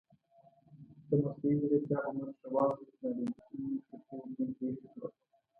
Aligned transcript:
د 1.07 1.09
مصنوعي 1.23 1.55
زیرکتیا 1.61 1.97
په 2.05 2.09
مټ 2.17 2.35
روانو 2.45 2.73
تکنالوژیکي 2.89 3.57
نښتو 3.63 4.17
دوی 4.35 4.49
هېښ 4.57 4.77
کړل. 4.91 5.11